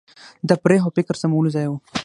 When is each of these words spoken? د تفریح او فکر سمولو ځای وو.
د 0.47 0.49
تفریح 0.57 0.81
او 0.85 0.91
فکر 0.97 1.15
سمولو 1.21 1.49
ځای 1.55 1.67
وو. 1.69 1.77